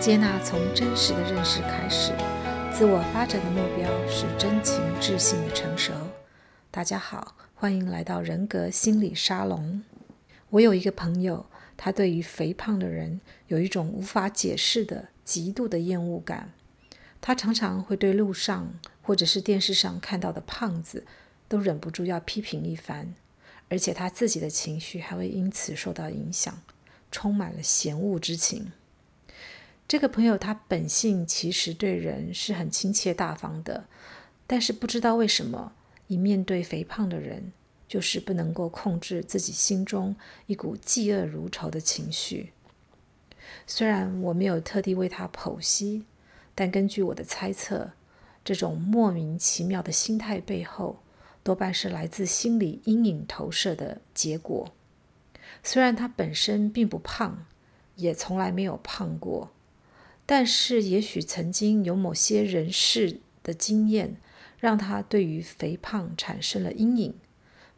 [0.00, 2.14] 接纳从真实的认识开始，
[2.72, 5.92] 自我发展的目标是真情智性的成熟。
[6.70, 9.82] 大家好，欢迎来到人格心理沙龙。
[10.48, 11.44] 我有一个朋友，
[11.76, 16.54] 他对于肥胖的人有一种无法解释的极度的厌恶感。
[17.20, 18.72] 他常常会对路上
[19.02, 21.04] 或者是电视上看到的胖子
[21.46, 23.14] 都忍不住要批评一番，
[23.68, 26.62] 而且他自己的情绪还会因此受到影响，
[27.12, 28.72] 充满了嫌恶之情。
[29.90, 33.86] 这个朋友他本性其实对人是很亲切大方的，
[34.46, 35.72] 但是不知道为什么，
[36.06, 37.50] 一面对肥胖的人，
[37.88, 40.14] 就是不能够控制自己心中
[40.46, 42.52] 一股嫉恶如仇的情绪。
[43.66, 46.04] 虽然我没有特地为他剖析，
[46.54, 47.90] 但根据我的猜测，
[48.44, 51.02] 这种莫名其妙的心态背后，
[51.42, 54.72] 多半是来自心理阴影投射的结果。
[55.64, 57.44] 虽然他本身并不胖，
[57.96, 59.50] 也从来没有胖过。
[60.32, 64.14] 但是，也许曾经有某些人事的经验，
[64.60, 67.14] 让他对于肥胖产生了阴影，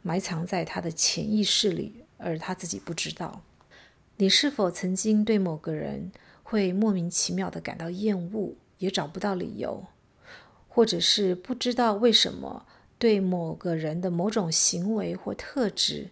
[0.02, 3.42] 埋藏在他的潜意识里，而他自己不知道。
[4.18, 9.86] 你是否曾经对某个人会莫名其妙地感到厌恶，也找不到理由，
[10.68, 12.66] 或者是不知道为什么
[12.98, 16.10] 对某个人的某种行为或特质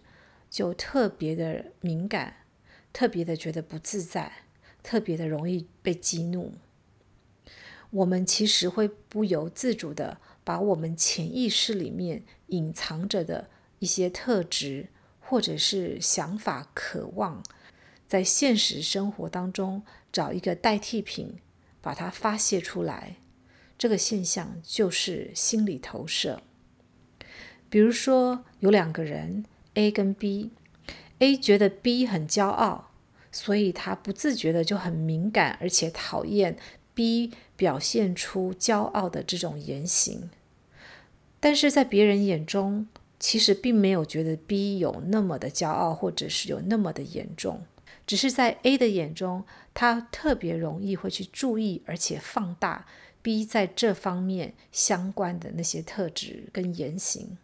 [0.49, 2.37] 就特别的敏感，
[2.91, 4.31] 特别的觉得不自在？
[4.83, 6.53] 特别的容易被激怒，
[7.91, 14.87] 我们其实会不由自主的把我们潜意识里面隐藏着的一些特质
[15.19, 17.43] 或者是想法、渴望，
[18.07, 21.37] 在现实生活当中找一个代替品，
[21.81, 23.17] 把它发泄出来。
[23.77, 26.41] 这个现象就是心理投射。
[27.69, 32.90] 比如说，有两个人 A 跟 B，A 觉得 B 很骄傲。
[33.31, 36.57] 所以他不自觉的就很敏感，而且讨厌
[36.93, 40.29] B 表现出骄傲的这种言行。
[41.39, 42.87] 但是在别人眼中，
[43.19, 47.63] 其实并没有觉得 B 有那么的骄傲，或者是有那么的严重。
[48.05, 52.85] 只是在 A 的眼中，他特别容易会去注意，而且放大
[53.21, 57.37] B 在这方面相关的那些特质跟言行。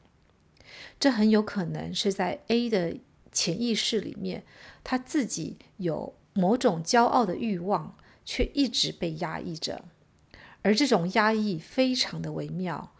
[0.99, 2.97] 这很有可能是在 A 的
[3.37, 4.43] 潜意识里面，
[4.83, 9.85] 他自己有某种骄傲的欲望，却一直被压抑着，
[10.63, 12.95] 而这种压抑非常的微妙，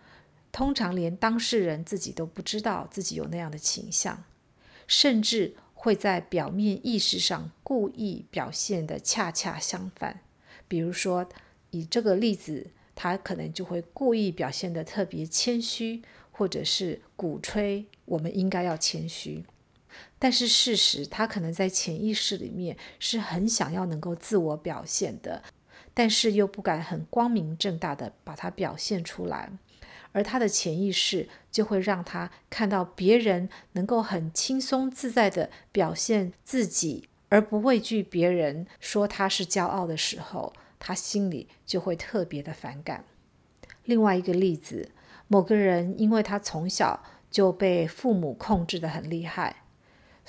[0.52, 4.26] 通常连当事人自己都不知道自己有那样的倾向，
[4.86, 10.22] 甚至会在表面意识上故意表现得恰恰相反。
[10.68, 11.28] 比如说，
[11.72, 19.44] 以这个例子，他可能就会故意表现得特别谦虚，或者是鼓吹我们应该要谦虚。
[20.20, 25.44] 但是事实，他可能在潜意识里面是很想要能够自我表现的，
[25.94, 29.52] 但是又不敢很光明正大的把它表现出来，
[30.12, 43.04] 而他的潜意识就会让他看到别人能够很轻松自在的表现自己，而不畏惧别人说他是骄傲的时候，他心里就会特别的反感。
[43.86, 44.92] 另外一个例子，
[45.28, 49.64] 某个人因为他从小就被父母控制得很厉害。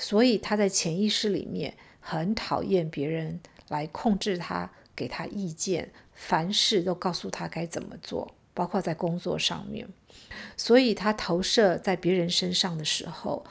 [0.00, 9.88] 所以他在潜意识里面很讨厌别人来控制他，给他意见，凡事都告诉他该怎么做，包括在工作上面。
[10.56, 13.44] 所以他投射在别人身上的时候，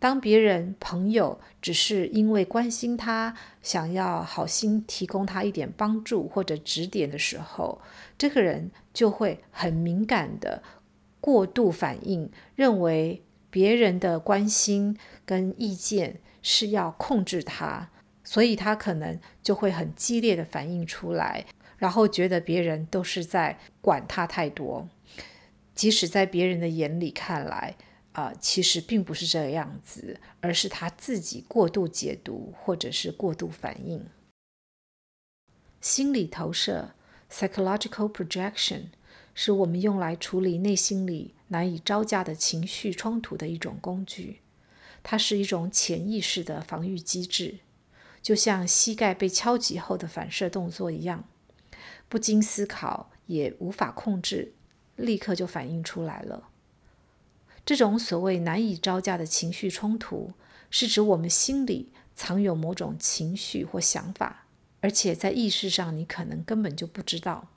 [0.00, 7.80] 当别人朋友只是因为关心他，想要好心提供他一点帮助或者指点的时候，
[8.18, 10.64] 这个人就会很敏感的
[11.20, 13.22] 过度反应，认为。
[13.52, 14.96] 别人的关心
[15.26, 17.90] 跟意见是要控制他，
[18.24, 21.44] 所以他可能就会很激烈的反应出来，
[21.76, 24.88] 然后觉得别人都是在管他太多，
[25.74, 27.76] 即使在别人的眼里看来，
[28.12, 34.06] 啊、其实并不是这个样子，而是他自己过度解读或者是过度反应。
[35.82, 36.94] 心理投射
[37.30, 38.84] （psychological projection）
[39.34, 41.34] 是我们用来处理内心里。
[41.52, 44.40] 难以招架的情绪冲突的一种工具，
[45.02, 47.58] 它是一种潜意识的防御机制，
[48.22, 51.28] 就像膝盖被敲击后的反射动作一样，
[52.08, 54.54] 不经思考也无法控制，
[54.96, 56.48] 立刻就反映出来了。
[57.66, 60.32] 这种所谓难以招架的情绪冲突，
[60.70, 64.46] 是指我们心里藏有某种情绪或想法，
[64.80, 67.50] 而且在意识上你可能根本就不知道。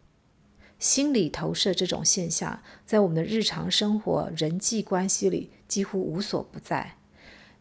[0.80, 6.98] 心理投射这种现象，在我们的日常生活、人际关系里几乎无所不在。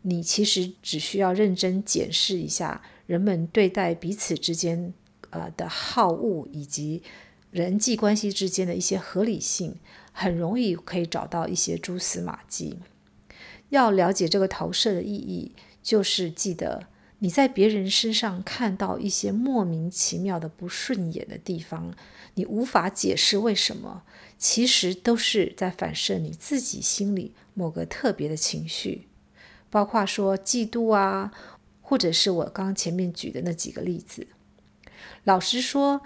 [0.03, 4.93] 你其实只需要认真检视一下人们对待彼此之间
[5.31, 7.03] 呃的好恶以及
[7.51, 9.77] 人际关系之间的一些合理性，
[10.13, 12.79] 很容易可以找到一些蛛丝马迹。
[13.71, 15.53] 要了解这个投射的意义，
[15.83, 16.89] 就是记得
[17.25, 21.95] 你在别人身上看到一些莫名其妙的不顺眼的地方，
[22.35, 24.03] 你无法解释为什么，
[24.37, 29.09] 其实都是在反射你自己心里某个特别的情绪，
[29.71, 31.33] 包括说嫉妒啊。
[31.87, 34.27] 或者是我刚前面举的那几个例子，
[35.25, 36.01] 老实说，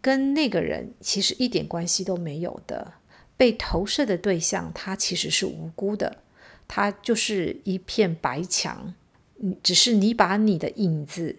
[0.00, 2.94] 跟那个人其实一点关系都没有的。
[3.36, 6.24] 被投射的对象，他其实是无辜的，
[6.66, 8.94] 他就是一片白墙，
[9.62, 11.36] 只是你把你的影子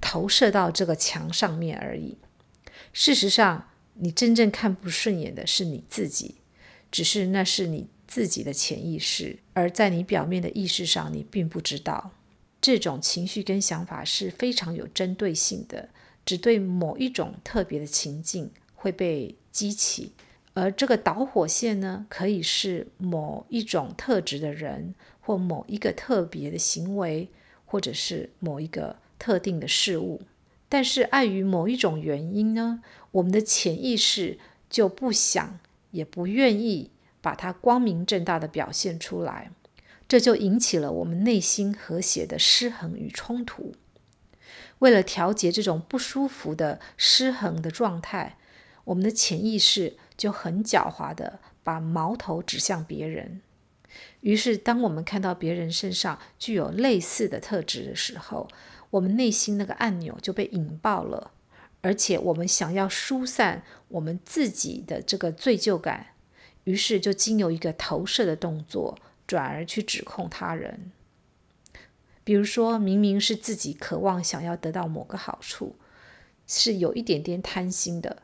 [0.00, 2.16] 投射到这个墙上面而已。
[2.92, 6.36] 事实上，你真正看不顺眼的是你自己，
[6.90, 12.12] 只是那是你自己的潜意识，而在你表面的意识上，你并不知道。
[12.60, 15.90] 这种情绪跟想法是非常有针对性的，
[16.24, 20.12] 只对某一种特别的情境会被激起，
[20.54, 27.28] 而这个导火线呢，可以是某一种特质的人，或某一个特别的行为，
[27.66, 30.22] 或者是某一个特定的事物。
[30.68, 34.38] 但是碍于某一种原因呢，我们的潜意识
[34.70, 35.58] 就不想，
[35.90, 36.90] 也不愿意
[37.20, 39.50] 把它光明正大的表现出来。
[40.06, 43.74] 这就引起了我们内心和谐的失衡与冲突。
[44.80, 48.36] 为了调节这种不舒服的失衡的状态，
[48.84, 53.40] 我们的潜意识就很狡猾的把矛头指向别人。
[54.20, 58.48] 于是，当我们看到别人身上具有类似的特质的时候，
[58.90, 61.32] 我们内心那个按钮就被引爆了，
[61.82, 66.08] 而且我们想要疏散我们自己的这个罪疚感，
[66.64, 68.98] 于是就经由一个投射的动作。
[69.26, 70.92] 转而去指控他人，
[72.24, 75.76] 比如说明明是自己渴望想要得到某个好处，
[76.46, 78.18] 是有一点点贪心的，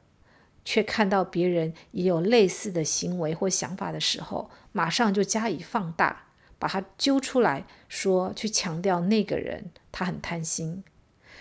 [0.71, 6.27] 却看到别人也有类似的行为或想法的时候，马上就加以放大，
[6.61, 10.85] 把他揪出来说，去强调那个人他很贪心。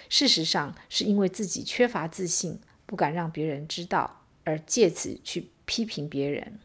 [0.10, 6.58] 事实上是因为自己缺乏自信，不敢让别人知道，而借此去批评别人。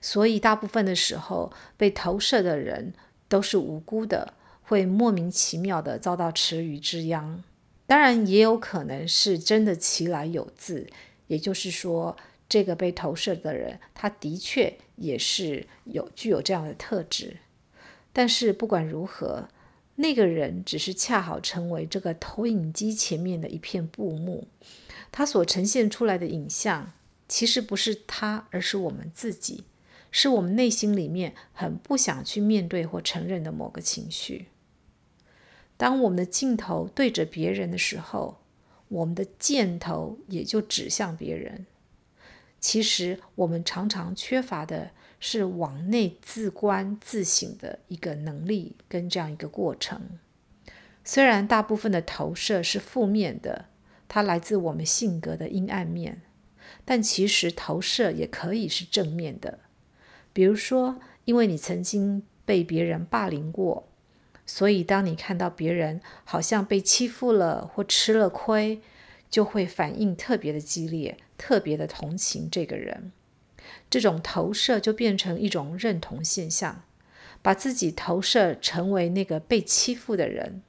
[0.00, 2.94] 所以，大部分的时候，被投射的人
[3.28, 4.32] 都是无辜的，
[4.62, 7.44] 会莫名其妙地遭到池鱼之殃。
[7.86, 10.86] 当然，也有可能是真的其来有自，
[11.28, 12.16] 也就是说，
[12.48, 17.36] 这个被投射的人，他的确也是有具有这样的特质。
[18.12, 19.48] 但是，不管如何，
[19.96, 24.48] 那个人只是恰好成为这个投影机前面的一片布幕，
[25.12, 26.92] 他所呈现出来的影像，
[27.28, 29.64] 其实不是他，而是我们自己。
[30.10, 34.46] 是我们内心里面很不想去面对或承认的某个情绪。
[35.76, 38.38] 当我们的镜头对着别人的时候，
[38.88, 41.66] 我们的箭头也就指向别人。
[42.60, 44.90] 其实我们常常缺乏的
[45.20, 50.18] 是往内自观自省的一个能力跟这样一个过程。
[51.04, 53.66] 虽然大部分的投射是负面的，
[54.08, 56.22] 它来自我们性格的阴暗面，
[56.84, 59.60] 但其实投射也可以是正面的。
[60.32, 63.87] 比如说，因为你曾经被别人霸凌过，
[64.50, 68.80] 所以当你看到别人好像被欺负了或吃了亏，
[69.28, 73.12] 就会反应特别的激烈，特别的同情这个人。
[73.90, 76.82] 这种投射就变成一种认同现象，
[77.42, 80.62] 把自己投射成为那个被欺负的人。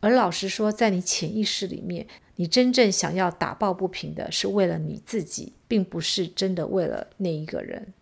[0.00, 2.06] 而老实说，在你潜意识里面，
[2.36, 7.94] 你真正想要打抱不平的是为了你自己，并不是真的为了那一个人。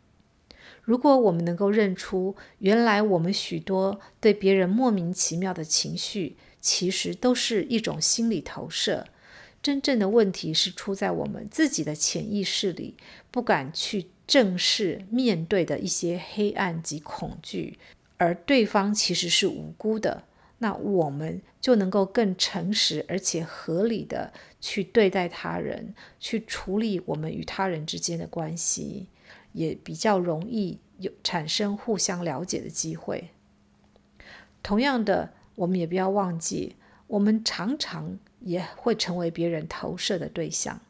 [0.84, 9.06] 如果我们能够认出，原来我们许多对别人莫名其妙的情绪，其实都是一种心理投射。
[9.62, 12.96] 真正的问题是出在我们自己的潜意识里，
[13.30, 17.78] 不敢去正视面对的一些黑暗及恐惧，
[18.18, 20.24] 而对方其实是无辜的。
[20.58, 29.06] 那我们就能够更诚实而且合理的去对待他人，去处理我们与他人之间的关系。
[29.54, 33.30] 也比较容易有产生互相了解的机会。
[34.62, 40.80] 同样的，我们也不要忘记，我们常常也会成为别人投射的对象。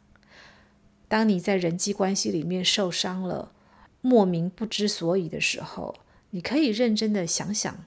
[1.06, 3.52] 当你在人际关系里面受伤了，
[4.00, 5.94] 莫名不知所以的时候，
[6.30, 7.84] 你可以认真的想想，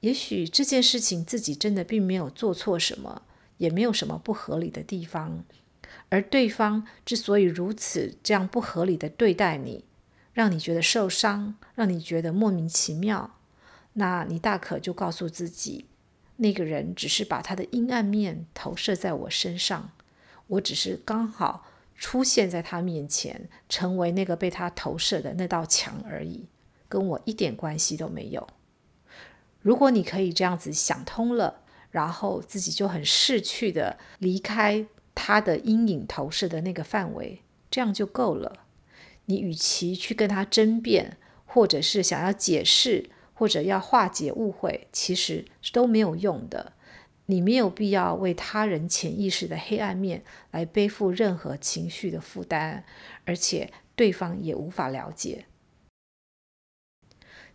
[0.00, 3.22] 也许这件事情自己真的并没有做错什么，
[3.58, 5.44] 也没有什么不合理的地方，
[6.08, 9.84] 而对方之所以如此这样不合理的对待你，
[10.40, 13.36] 让你觉得受伤，让你觉得莫名其妙，
[13.92, 15.84] 那你大可就告诉自己，
[16.36, 19.90] 那个人只是把他的阴暗面投射在我身上，
[20.46, 26.46] 我只是刚好出现在他面前，成为那个被他投射的那道墙而已，
[26.88, 28.48] 跟我一点关系都没有。
[29.60, 38.64] 如果你可以这样子想通了，然后自己就很识趣的离开他的阴影投射的那个范围，这样就够了。
[39.26, 46.72] 你与其去跟他争辩，或者是想要解释，或者要化解误会，其实都没有用的。
[47.26, 52.82] 你没有必要为他人潜意识的黑暗面来背负任何情绪的负担，
[53.24, 55.46] 而且对方也无法了解。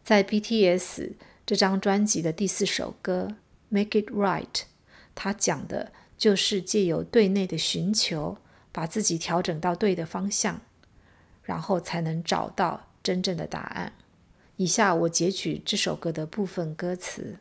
[0.01, 1.13] 在 BTS
[1.45, 3.27] 这张专辑的第四首歌
[3.67, 4.45] 《Make It Right》，
[5.13, 8.37] 他讲的就是借由对内的寻求，
[8.71, 10.61] 把自己调整到对的方向，
[11.45, 13.93] 然后才能找到真正的答案。
[14.57, 17.37] 以下我截取这首歌的部分歌词。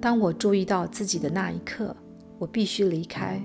[0.00, 1.96] 当我注意到自己的那一刻，
[2.38, 3.40] 我必须离开，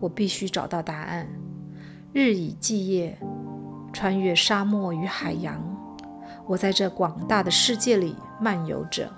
[0.00, 1.28] 我必须找到答案。
[2.12, 3.16] 日以继夜，
[3.92, 5.62] 穿越沙漠与海洋，
[6.46, 9.08] 我在这广大的世界里漫游着。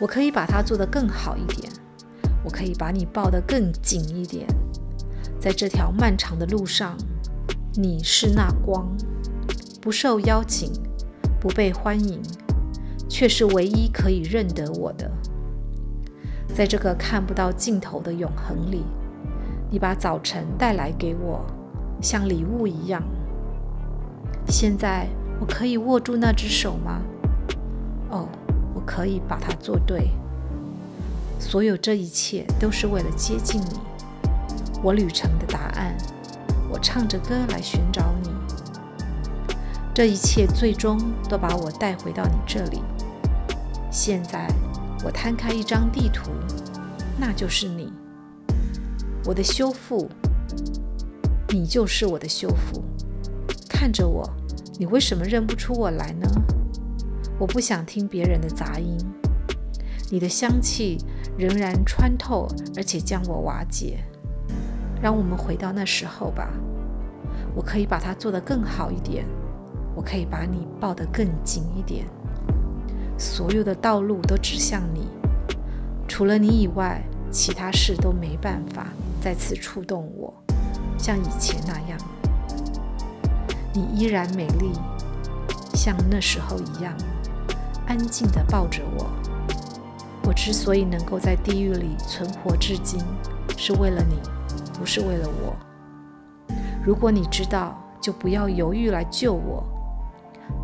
[0.00, 1.72] 我可以把它做得更好一点，
[2.44, 4.46] 我可以把你抱得更紧一点。
[5.40, 6.96] 在这条漫长的路上，
[7.74, 8.88] 你是那光，
[9.80, 10.72] 不受邀请，
[11.40, 12.20] 不被欢迎，
[13.08, 15.10] 却是唯一可以认得我的。
[16.52, 18.82] 在这个看不到尽头的永恒里，
[19.70, 21.44] 你把早晨带来给我，
[22.02, 23.00] 像礼物一样。
[24.48, 25.06] 现在
[25.40, 27.00] 我可以握住那只手吗？
[28.10, 28.28] 哦，
[28.74, 30.10] 我可以把它做对。
[31.38, 33.78] 所有这一切都是为了接近你，
[34.82, 35.96] 我旅程的答案。
[36.70, 38.30] 我唱着歌来寻找你，
[39.94, 42.82] 这一切最终都把我带回到你这里。
[43.90, 44.48] 现在。
[45.04, 46.32] 我摊开一张地图，
[47.16, 47.92] 那就是你，
[49.24, 50.10] 我的修复。
[51.50, 52.82] 你就是我的修复。
[53.68, 54.28] 看着我，
[54.76, 56.28] 你为什么认不出我来呢？
[57.38, 58.98] 我不想听别人的杂音。
[60.10, 60.98] 你的香气
[61.38, 64.02] 仍然穿透，而且将我瓦解。
[65.00, 66.48] 让我们回到那时候吧。
[67.54, 69.24] 我可以把它做得更好一点。
[69.94, 72.06] 我可以把你抱得更紧一点。
[73.18, 75.08] 所有的道路都指向你，
[76.06, 77.02] 除了你以外，
[77.32, 78.86] 其他事都没办法
[79.20, 80.32] 再次触动我，
[80.96, 81.98] 像以前那样。
[83.74, 84.70] 你依然美丽，
[85.74, 86.94] 像那时候一样，
[87.88, 89.10] 安静地抱着我。
[90.22, 93.00] 我之所以能够在地狱里存活至今，
[93.56, 94.16] 是为了你，
[94.78, 95.56] 不是为了我。
[96.84, 99.64] 如果你知道，就不要犹豫来救我。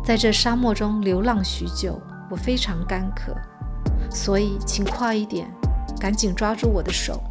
[0.03, 2.01] 在这沙漠中流浪许久。
[2.27, 3.35] 我非常干渴，
[4.09, 5.47] 所以请快一点，
[5.99, 7.23] 赶紧抓住我的手。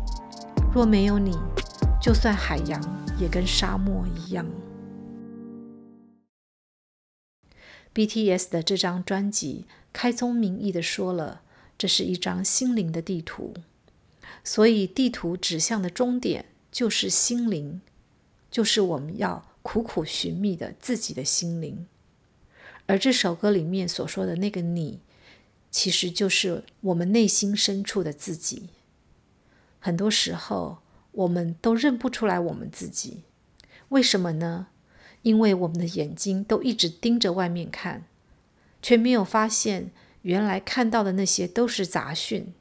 [0.73, 1.37] 若没有你，
[2.00, 2.81] 就算海洋
[3.19, 4.47] 也跟沙漠一样。
[7.93, 11.41] BTS 的这张专辑开宗明义的说了，
[11.76, 13.53] 这是一张心灵的地图，
[14.45, 17.81] 所以地图指向的终点就是心灵，
[18.50, 21.87] 就是我们要苦苦寻觅的自己的心灵。
[22.87, 24.99] 而这首歌里面所说的那个你，
[25.71, 28.71] 其实就是我们内心深处的自己。
[29.78, 30.78] 很多时候，
[31.12, 33.23] 我们都认不出来我们自己，
[33.90, 34.66] 为什么呢？
[35.23, 38.04] 因为我们的眼睛都一直盯着外面看，
[38.83, 42.52] 却没有发现原来看到的那些都是杂讯。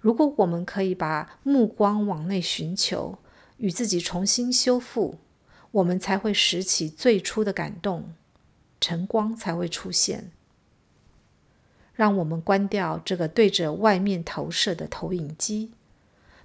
[0.00, 3.18] 如果我们可以把目光往内寻求，
[3.56, 5.18] 与自己重新修复，
[5.72, 8.14] 我们才会拾起最初的感动。
[8.78, 10.30] 晨光才会出现。
[11.94, 15.72] 让我们关掉这个对着外面投射的投影机，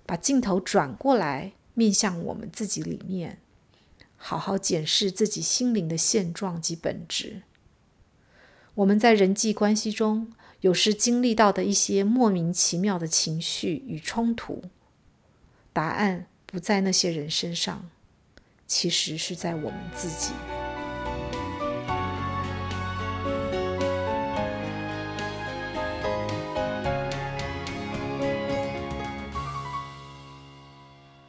[0.06, 3.40] 把镜头转过来，面向我们自己里面，
[4.16, 7.42] 好好检视自己心灵的现状及本质。
[8.76, 10.32] 我们在人际关系中，
[10.62, 14.64] 有时经历到的一些莫名其妙的情绪与冲突，
[15.74, 17.90] 答案不在那些人身上，
[18.68, 20.32] 其实是在我们自己。